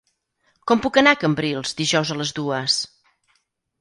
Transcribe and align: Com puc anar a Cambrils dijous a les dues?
Com 0.71 0.81
puc 0.85 0.97
anar 1.01 1.13
a 1.17 1.21
Cambrils 1.25 1.77
dijous 1.81 2.13
a 2.17 2.21
les 2.23 2.33
dues? 2.39 2.79